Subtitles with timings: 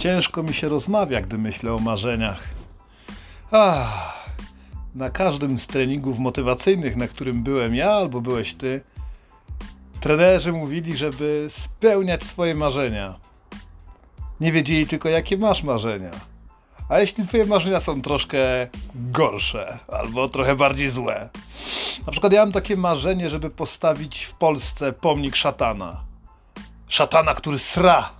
[0.00, 2.42] Ciężko mi się rozmawia, gdy myślę o marzeniach.
[3.50, 4.28] Ach,
[4.94, 8.80] na każdym z treningów motywacyjnych, na którym byłem ja albo byłeś ty,
[10.00, 13.14] trenerzy mówili, żeby spełniać swoje marzenia.
[14.40, 16.10] Nie wiedzieli tylko, jakie masz marzenia.
[16.88, 21.28] A jeśli twoje marzenia są troszkę gorsze albo trochę bardziej złe.
[22.06, 26.00] Na przykład ja mam takie marzenie, żeby postawić w Polsce pomnik szatana.
[26.88, 28.10] Szatana, który sra.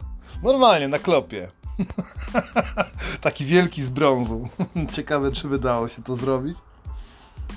[0.43, 1.60] Normalnie, na klopie.
[3.21, 4.49] Taki wielki z brązu.
[4.97, 6.59] Ciekawe, czy wydało się to zrobić.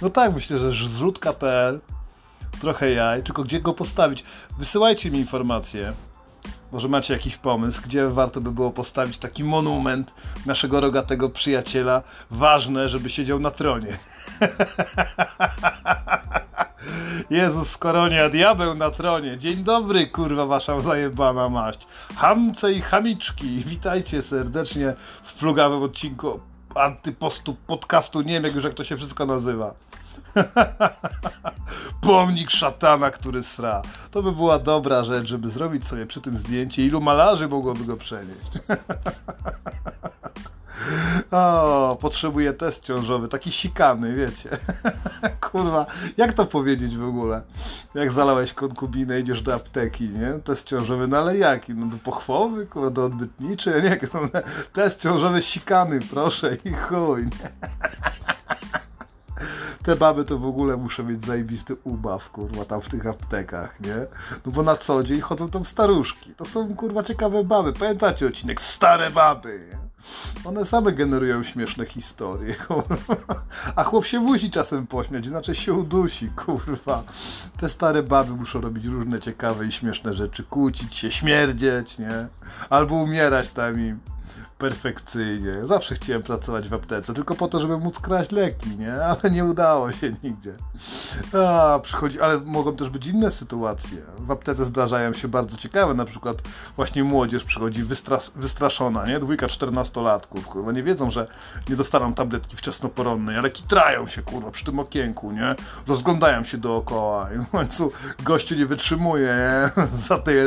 [0.02, 1.80] No tak, myślę, że zrzutka.pl
[2.62, 4.24] trochę jaj, tylko gdzie go postawić?
[4.58, 5.94] Wysyłajcie mi informacje.
[6.72, 10.14] Może macie jakiś pomysł, gdzie warto by było postawić taki monument
[10.46, 12.02] naszego rogatego przyjaciela.
[12.32, 13.98] Ważne, żeby siedział na tronie.
[17.30, 19.38] Jezus koronia, diabeł na tronie.
[19.38, 21.88] Dzień dobry, kurwa, wasza zajebana maść.
[22.16, 26.40] Hamce i chamiczki, witajcie serdecznie w plugawym odcinku
[26.76, 28.22] antypostu podcastu.
[28.22, 29.74] Nie wiem już jak to się wszystko nazywa.
[32.02, 33.82] Pomnik szatana, który sra.
[34.12, 36.86] To by była dobra rzecz, żeby zrobić sobie przy tym zdjęcie.
[36.86, 38.52] Ilu malarzy mogłoby go przenieść?
[41.32, 44.50] O, potrzebuję test ciążowy, taki sikany, wiecie.
[45.52, 45.86] Kurwa,
[46.18, 47.42] jak to powiedzieć w ogóle?
[47.96, 50.34] Jak zalałeś konkubinę, idziesz do apteki, nie?
[50.44, 51.74] Test ciążowy, no ale jaki?
[51.74, 53.82] No do pochwowy, kurwa, do odbytniczy?
[53.84, 54.00] Nie,
[54.74, 57.52] test ciążowy sikany, proszę i chuj, nie?
[59.84, 63.96] te baby to w ogóle muszą mieć zajebisty ubaw, kurwa, tam w tych aptekach, nie?
[64.46, 66.36] No bo na co dzień chodzą tam staruszki.
[66.36, 67.74] To są, kurwa, ciekawe baby.
[67.74, 68.62] Pamiętacie odcinek?
[68.62, 69.83] Stare baby, nie?
[70.46, 73.44] One same generują śmieszne historie, kurwa.
[73.76, 77.04] A chłop się musi czasem pośmiać, inaczej się udusi, kurwa.
[77.60, 80.44] Te stare baby muszą robić różne ciekawe i śmieszne rzeczy.
[80.44, 82.28] Kłócić się, śmierdzieć, nie?
[82.70, 84.00] Albo umierać tam im
[84.58, 85.66] perfekcyjnie.
[85.66, 88.94] Zawsze chciałem pracować w aptece, tylko po to, żeby móc kraść leki, nie?
[89.06, 90.54] Ale nie udało się nigdzie.
[91.34, 93.98] A, przychodzi, ale mogą też być inne sytuacje.
[94.18, 96.38] W aptece zdarzają się bardzo ciekawe, na przykład
[96.76, 99.20] właśnie młodzież przychodzi wystras wystraszona, nie?
[99.20, 101.28] Dwójka czternastolatków, kurwa, nie wiedzą, że
[101.70, 105.56] nie dostaną tabletki wczesnoporonnej, ale kitrają się, kurwa, przy tym okienku, nie?
[105.88, 107.92] Rozglądają się dookoła i w końcu
[108.24, 109.84] gościu nie wytrzymuje, nie?
[110.08, 110.44] Za tej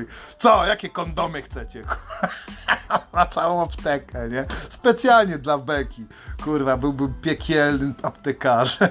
[0.00, 0.06] mówi,
[0.38, 1.82] co, jakie kondomy chcecie?
[3.12, 4.46] Na całą aptekę, nie?
[4.68, 6.06] Specjalnie dla Beki.
[6.44, 8.88] Kurwa, byłbym piekielnym aptekarzem.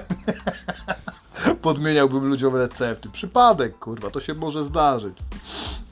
[1.62, 3.08] Podmieniałbym ludziom recepty.
[3.08, 5.18] Przypadek, kurwa, to się może zdarzyć.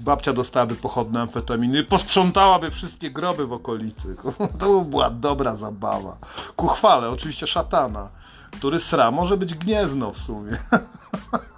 [0.01, 4.17] Babcia dostałaby pochodne amfetaminy, posprzątałaby wszystkie groby w okolicy.
[4.61, 6.17] To była dobra zabawa.
[6.57, 8.09] Ku chwale, oczywiście szatana,
[8.51, 10.57] który sra może być gniezno w sumie.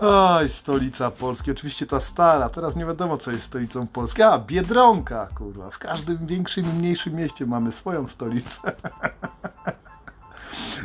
[0.00, 1.50] Oj, stolica Polski.
[1.50, 2.48] Oczywiście ta stara.
[2.48, 4.22] Teraz nie wiadomo, co jest stolicą Polski.
[4.22, 5.70] A, Biedronka, kurwa.
[5.70, 8.58] W każdym większym i mniejszym mieście mamy swoją stolicę.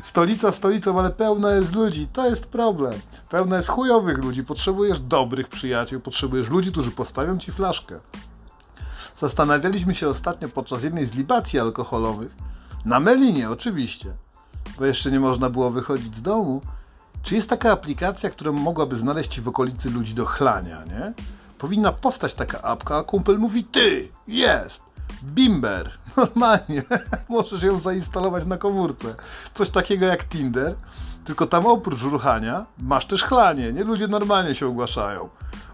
[0.04, 2.08] Stolica stolicą, ale pełna jest ludzi.
[2.08, 2.94] To jest problem.
[3.30, 4.44] Pełna jest chujowych ludzi.
[4.44, 6.00] Potrzebujesz dobrych przyjaciół.
[6.00, 8.00] Potrzebujesz ludzi, którzy postawią ci flaszkę.
[9.18, 12.36] Zastanawialiśmy się ostatnio podczas jednej z libacji alkoholowych.
[12.86, 14.14] Na Melinie, oczywiście.
[14.80, 16.62] Bo jeszcze nie można było wychodzić z domu
[17.24, 21.14] czy jest taka aplikacja, która mogłaby znaleźć w okolicy ludzi do chlania, nie?
[21.58, 24.84] Powinna powstać taka apka, a kumpel mówi, ty, jest,
[25.24, 26.84] Bimber, normalnie,
[27.30, 29.16] możesz ją zainstalować na komórce.
[29.54, 30.76] Coś takiego jak Tinder,
[31.26, 33.84] tylko tam oprócz ruchania masz też chlanie, nie?
[33.84, 35.30] Ludzie normalnie się ogłaszają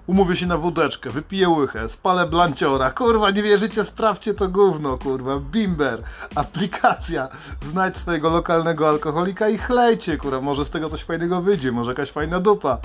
[0.07, 5.39] umówię się na wódeczkę, wypiję łychę, spalę blanciora, kurwa, nie wierzycie, sprawdźcie to gówno, kurwa,
[5.39, 6.03] Bimber,
[6.35, 7.27] aplikacja,
[7.71, 12.11] znajdź swojego lokalnego alkoholika i chlejcie, kurwa, może z tego coś fajnego wyjdzie, może jakaś
[12.11, 12.77] fajna dupa,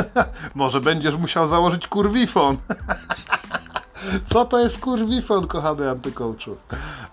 [0.54, 2.56] może będziesz musiał założyć kurwifon.
[4.32, 6.56] Co to jest kurwifon, kochany antykołczu?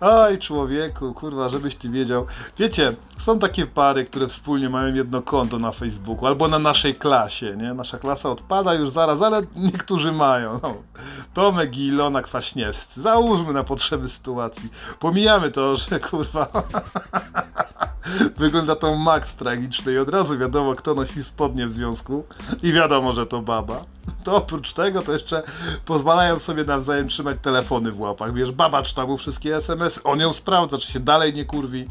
[0.01, 2.25] Oj, człowieku, kurwa, żebyś ty wiedział.
[2.57, 7.57] Wiecie, są takie pary, które wspólnie mają jedno konto na Facebooku albo na naszej klasie,
[7.57, 7.73] nie?
[7.73, 10.59] Nasza klasa odpada już zaraz, ale niektórzy mają.
[10.63, 10.73] No.
[11.33, 13.01] Tomek i Ilona Kwaśniewscy.
[13.01, 14.69] Załóżmy na potrzeby sytuacji.
[14.99, 16.47] Pomijamy to, że kurwa
[18.37, 22.23] wygląda to Max tragiczny i od razu wiadomo, kto nosi spodnie w związku
[22.63, 23.81] i wiadomo, że to baba.
[24.23, 25.43] To oprócz tego to jeszcze
[25.85, 28.33] pozwalają sobie nawzajem trzymać telefony w łapach.
[28.33, 31.87] Wiesz, baba czyta mu wszystkie SMS, on ją sprawdza, czy się dalej nie kurwi,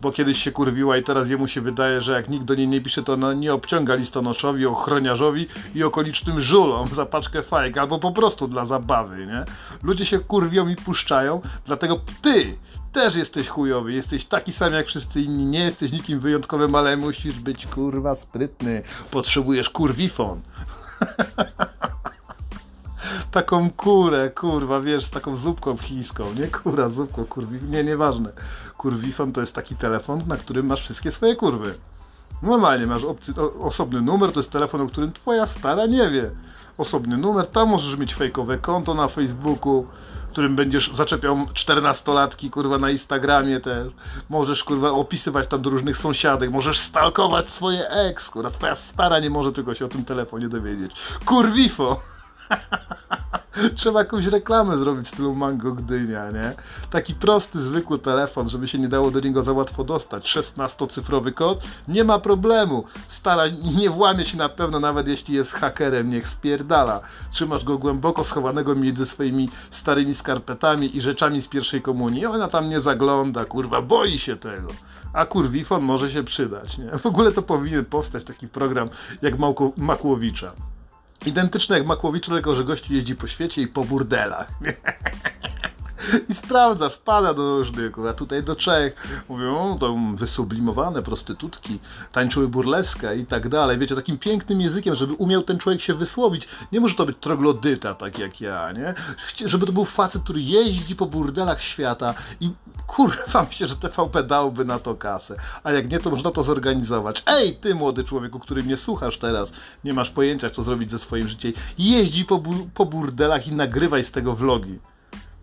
[0.00, 2.80] bo kiedyś się kurwiła i teraz jemu się wydaje, że jak nikt do niej nie
[2.80, 8.12] pisze, to ona nie obciąga listonoszowi, ochroniarzowi i okolicznym żulom za paczkę fajek, albo po
[8.12, 9.44] prostu dla zabawy, nie?
[9.82, 12.56] Ludzie się kurwią i puszczają, dlatego ty
[12.92, 17.40] też jesteś chujowy, jesteś taki sam jak wszyscy inni, nie jesteś nikim wyjątkowym, ale musisz
[17.40, 18.82] być kurwa sprytny.
[19.10, 20.40] Potrzebujesz kurwifon.
[23.30, 28.32] Taką kurę, kurwa, wiesz, z taką zupką chińską, nie kura, zupko, kurwi, nie, nieważne.
[28.76, 31.74] Kurwifon to jest taki telefon, na którym masz wszystkie swoje kurwy.
[32.42, 36.30] Normalnie masz opcy, o, osobny numer, to jest telefon, o którym twoja stara nie wie.
[36.78, 39.86] Osobny numer, tam możesz mieć fejkowe konto na Facebooku,
[40.30, 43.92] którym będziesz zaczepiał czternastolatki, kurwa, na Instagramie też.
[44.28, 49.30] Możesz, kurwa, opisywać tam do różnych sąsiadek, możesz stalkować swoje ex, kurwa, twoja stara nie
[49.30, 50.92] może tylko się o tym telefonie dowiedzieć.
[51.24, 52.00] Kurwifo!
[53.76, 56.52] Trzeba jakąś reklamę zrobić w stylu Mango Gdynia, nie?
[56.90, 60.36] Taki prosty, zwykły telefon, żeby się nie dało do niego za łatwo dostać.
[60.36, 62.84] 16-cyfrowy kod, nie ma problemu.
[63.08, 63.42] Stara
[63.78, 67.00] nie włamie się na pewno, nawet jeśli jest hakerem, niech spierdala.
[67.30, 72.26] Trzymasz go głęboko schowanego między swoimi starymi skarpetami i rzeczami z pierwszej komunii.
[72.26, 74.68] Ona tam nie zagląda, kurwa, boi się tego.
[75.12, 76.98] A kurwifon może się przydać, nie?
[76.98, 78.88] W ogóle to powinien powstać taki program
[79.22, 80.52] jak Małko Makłowicza.
[81.26, 84.48] Identyczne jak Makłowicz, tylko że gościu jeździ po świecie i po burdelach.
[86.30, 89.24] I sprawdza, wpada do różnych, a tutaj do Czech.
[89.28, 91.78] Mówią, to wysublimowane prostytutki,
[92.12, 93.78] tańczyły burleskę i tak dalej.
[93.78, 96.48] Wiecie, takim pięknym językiem, żeby umiał ten człowiek się wysłowić.
[96.72, 98.94] Nie może to być troglodyta, tak jak ja, nie?
[99.48, 102.50] Żeby to był facet, który jeździ po burdelach świata i
[102.86, 105.36] kurwa, myślę, że TVP dałby na to kasę.
[105.64, 107.22] A jak nie, to można to zorganizować.
[107.26, 109.52] Ej, ty młody człowieku, który mnie słuchasz teraz,
[109.84, 111.52] nie masz pojęcia, co zrobić ze swoim życiem.
[111.78, 114.78] Jeździ po, bu po burdelach i nagrywaj z tego vlogi.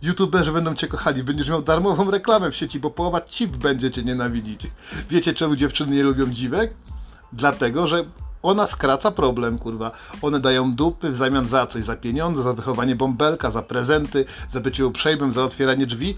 [0.01, 4.03] YouTuberzy będą cię kochali, będziesz miał darmową reklamę w sieci, bo połowa cip będzie cię
[4.03, 4.67] nienawidzić.
[5.09, 6.73] Wiecie, czemu dziewczyny nie lubią dziwek?
[7.33, 8.05] Dlatego, że
[8.43, 9.91] ona skraca problem, kurwa.
[10.21, 14.59] One dają dupy w zamian za coś, za pieniądze, za wychowanie bąbelka, za prezenty, za
[14.61, 16.15] bycie uprzejmym, za otwieranie drzwi,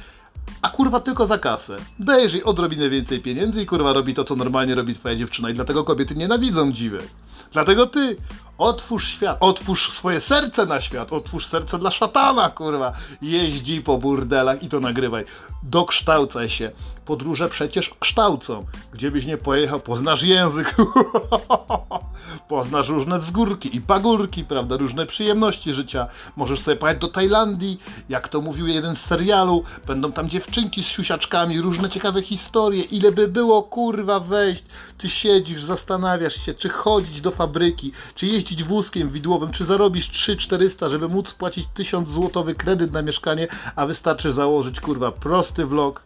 [0.61, 1.77] a kurwa tylko za kasę.
[1.99, 5.53] Dajesz jej odrobinę więcej pieniędzy i kurwa robi to, co normalnie robi twoja dziewczyna i
[5.53, 7.07] dlatego kobiety nienawidzą dziwek.
[7.53, 8.17] Dlatego ty
[8.57, 12.91] otwórz świat, otwórz swoje serce na świat, otwórz serce dla szatana, kurwa.
[13.21, 15.25] Jeździ po burdelach i to nagrywaj.
[15.63, 16.71] Dokształcaj się.
[17.05, 18.65] Podróże przecież kształcą.
[18.93, 20.75] Gdzie byś nie pojechał, poznasz język.
[22.47, 26.07] poznasz różne wzgórki i pagórki, prawda, różne przyjemności życia.
[26.35, 30.87] Możesz sobie pojechać do Tajlandii, jak to mówił jeden z serialu, będą tam dziewczynki z
[30.87, 32.83] siusiaczkami, różne ciekawe historie.
[32.83, 34.63] Ile by było, kurwa, wejść.
[34.97, 40.89] Ty siedzisz, zastanawiasz się, czy chodzić do fabryki, czy jeździć wózkiem widłowym, czy zarobisz 3-400,
[40.89, 46.03] żeby móc spłacić 1000 złotowy kredyt na mieszkanie, a wystarczy założyć, kurwa, prosty vlog,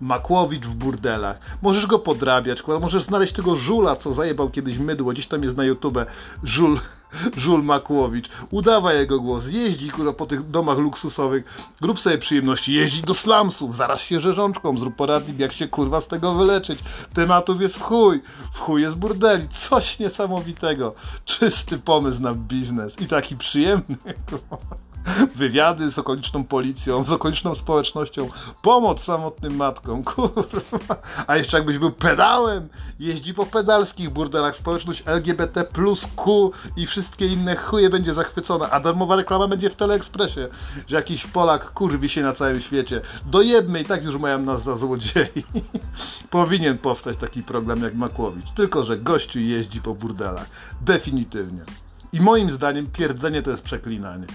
[0.00, 1.38] Makłowicz w burdelach.
[1.62, 2.80] Możesz go podrabiać, kurwa.
[2.80, 5.98] możesz znaleźć tego żula, co zajebał kiedyś mydło, gdzieś tam jest na YouTube,
[6.42, 6.80] żul,
[7.36, 8.28] żul Makłowicz.
[8.50, 11.44] Udawaj jego głos, jeździ kurwa po tych domach luksusowych,
[11.80, 16.06] grób sobie przyjemności, jeździ do slumsów, zaraz się rzeżączką, zrób poradnik, jak się kurwa z
[16.06, 16.78] tego wyleczyć.
[17.14, 18.20] Tematów jest w chuj,
[18.52, 20.94] w chuj jest burdeli, coś niesamowitego.
[21.24, 23.96] Czysty pomysł na biznes i taki przyjemny,
[24.30, 24.89] kurwa
[25.36, 28.28] wywiady z okoliczną policją, z okoliczną społecznością,
[28.62, 30.96] pomoc samotnym matkom, kurwa.
[31.26, 32.68] A jeszcze jakbyś był pedałem,
[32.98, 38.80] jeździ po pedalskich burdelach, społeczność LGBT plus Q i wszystkie inne chuje będzie zachwycona, a
[38.80, 40.48] darmowa reklama będzie w Teleekspresie,
[40.88, 43.00] że jakiś Polak kurwi się na całym świecie.
[43.26, 45.44] Dojedmy i tak już mają nas za złodziei.
[46.30, 50.50] Powinien powstać taki program jak Makłowicz, tylko że gościu jeździ po burdelach.
[50.80, 51.64] Definitywnie.
[52.12, 54.26] I moim zdaniem pierdzenie to jest przeklinanie.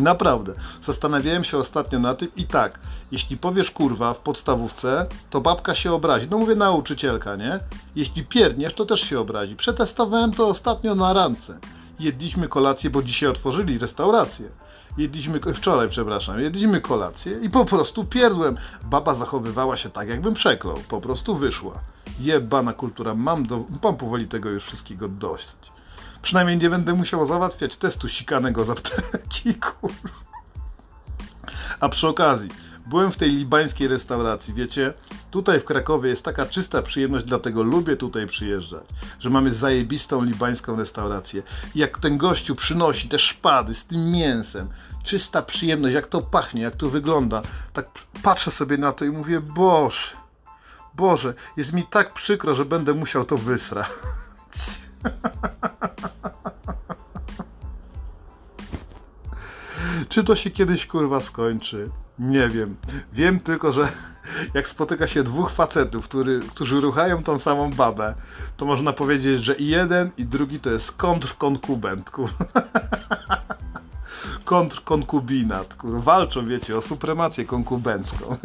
[0.00, 0.54] Naprawdę.
[0.82, 2.78] Zastanawiałem się ostatnio na tym i tak,
[3.12, 6.26] jeśli powiesz kurwa w podstawówce, to babka się obrazi.
[6.30, 7.60] No mówię nauczycielka, nie?
[7.96, 9.56] Jeśli pierdniesz, to też się obrazi.
[9.56, 11.58] Przetestowałem to ostatnio na rance.
[12.00, 14.48] Jedliśmy kolację, bo dzisiaj otworzyli restaurację.
[14.98, 18.56] Jedliśmy, wczoraj przepraszam, jedliśmy kolację i po prostu pierdłem.
[18.82, 20.76] Baba zachowywała się tak, jakbym przeklął.
[20.88, 21.80] Po prostu wyszła.
[22.20, 25.56] Jebana kultura, mam, do, mam powoli tego już wszystkiego dość.
[26.22, 29.90] Przynajmniej nie będę musiał załatwiać testu sikanego z apteki, kur...
[31.80, 32.50] A przy okazji,
[32.86, 34.92] byłem w tej libańskiej restauracji, wiecie?
[35.30, 38.84] Tutaj w Krakowie jest taka czysta przyjemność, dlatego lubię tutaj przyjeżdżać,
[39.20, 41.42] że mamy zajebistą libańską restaurację.
[41.74, 44.68] I jak ten gościu przynosi te szpady z tym mięsem,
[45.04, 47.86] czysta przyjemność, jak to pachnie, jak to wygląda, tak
[48.22, 50.16] patrzę sobie na to i mówię, Boże,
[50.94, 53.86] Boże, jest mi tak przykro, że będę musiał to wysrać.
[60.08, 61.90] Czy to się kiedyś kurwa skończy?
[62.18, 62.76] Nie wiem.
[63.12, 63.88] Wiem tylko, że
[64.54, 68.14] jak spotyka się dwóch facetów, który, którzy ruchają tą samą babę,
[68.56, 72.10] to można powiedzieć, że i jeden, i drugi to jest kontrkonkubent.
[74.44, 75.76] Kontrkonkubinat.
[75.84, 78.36] Walczą, wiecie, o supremację konkubencką.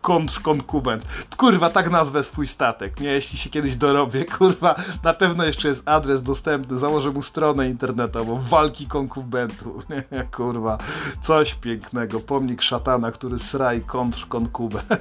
[0.00, 1.04] Kontrkonkubent.
[1.36, 3.08] Kurwa, tak nazwę swój statek, nie?
[3.08, 8.40] Jeśli się kiedyś dorobię, kurwa, na pewno jeszcze jest adres dostępny, założę mu stronę internetową,
[8.40, 10.24] walki konkubentu, nie?
[10.24, 10.78] Kurwa,
[11.22, 14.86] coś pięknego, pomnik szatana, który sraj kontrkonkubent.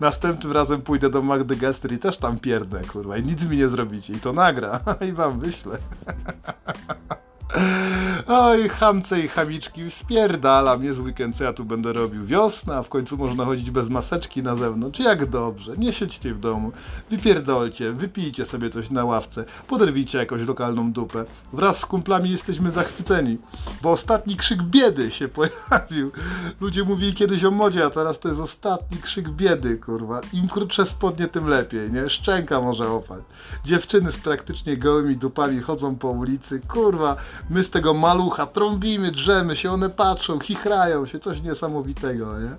[0.00, 3.68] Następnym razem pójdę do Magdy Gestry i też tam pierdnę, kurwa, i nic mi nie
[3.68, 4.12] zrobicie.
[4.12, 5.78] I to nagra, i wam wyślę.
[8.32, 12.24] Oj, chamce i chamiczki, spierdalam, jest weekend, co ja tu będę robił?
[12.26, 16.72] Wiosna, w końcu można chodzić bez maseczki na zewnątrz, jak dobrze, nie siedźcie w domu,
[17.10, 21.24] wypierdolcie, wypijcie sobie coś na ławce, poderwijcie jakąś lokalną dupę.
[21.52, 23.38] Wraz z kumplami jesteśmy zachwyceni,
[23.82, 26.10] bo ostatni krzyk biedy się pojawił.
[26.60, 30.20] Ludzie mówili kiedyś o modzie, a teraz to jest ostatni krzyk biedy, kurwa.
[30.32, 32.10] Im krótsze spodnie, tym lepiej, nie?
[32.10, 33.24] Szczęka może opać.
[33.64, 37.16] Dziewczyny z praktycznie gołymi dupami chodzą po ulicy, kurwa,
[37.50, 42.56] my z tego malucha trąbimy, drzemy się, one patrzą, chichrają się, coś niesamowitego, nie?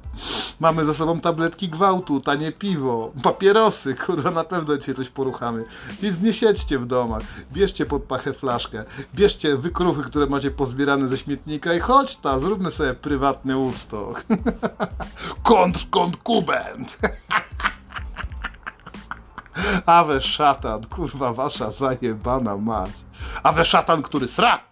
[0.59, 5.65] Mamy ze sobą tabletki gwałtu, tanie piwo, papierosy, kurwa, na pewno dzisiaj coś poruchamy.
[6.01, 7.21] Więc nie siedźcie w domach,
[7.53, 8.83] bierzcie pod pachę flaszkę,
[9.15, 14.25] bierzcie wykruchy, które macie pozbierane ze śmietnika i chodź ta, zróbmy sobie prywatny Woodstock.
[15.43, 16.97] Kontr, kontkubent!
[19.85, 22.91] Awe szatan, kurwa wasza zajebana mać.
[23.43, 24.70] Awe szatan, który sra!